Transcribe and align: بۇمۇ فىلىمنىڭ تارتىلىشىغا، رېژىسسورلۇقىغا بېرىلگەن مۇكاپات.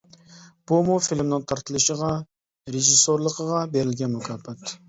بۇمۇ 0.71 0.95
فىلىمنىڭ 1.07 1.45
تارتىلىشىغا، 1.51 2.09
رېژىسسورلۇقىغا 2.77 3.63
بېرىلگەن 3.77 4.17
مۇكاپات. 4.19 4.77